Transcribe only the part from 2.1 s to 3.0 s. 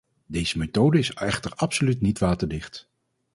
waterdicht!